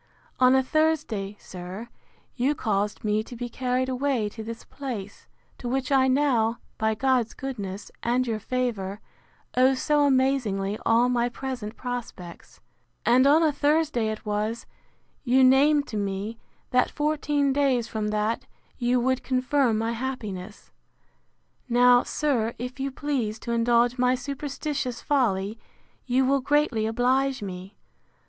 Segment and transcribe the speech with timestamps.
[0.39, 1.87] On a Thursday, sir,
[2.35, 5.27] you caused me to be carried away to this place,
[5.59, 8.99] to which I now, by God's goodness, and your favour,
[9.55, 12.59] owe so amazingly all my present prospects;
[13.05, 14.65] and on a Thursday it was,
[15.23, 16.39] you named to me,
[16.71, 18.47] that fourteen days from that
[18.79, 20.71] you would confirm my happiness.
[21.69, 25.59] Now, sir, if you please to indulge my superstitious folly,
[26.07, 27.75] you will greatly oblige me.